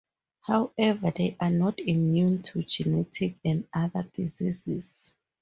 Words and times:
However 0.47 1.11
they 1.15 1.37
are 1.39 1.51
not 1.51 1.79
immune 1.79 2.41
to 2.41 2.63
genetic 2.63 3.35
and 3.45 3.67
other 3.71 4.01
diseases. 4.01 5.13